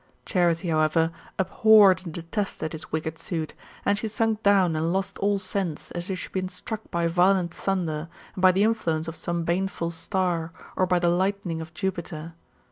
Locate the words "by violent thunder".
6.89-8.09